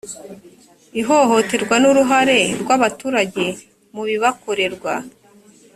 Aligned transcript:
ihohoterwa 1.01 1.75
n 1.79 1.85
uruhare 1.91 2.39
rw 2.61 2.69
abaturage 2.75 3.45
mu 3.93 4.01
bibakorerwa 4.07 4.93